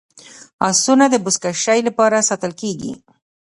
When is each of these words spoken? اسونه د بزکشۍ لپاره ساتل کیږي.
اسونه 0.69 1.05
د 1.09 1.15
بزکشۍ 1.23 1.79
لپاره 1.87 2.25
ساتل 2.29 2.51
کیږي. 2.61 2.91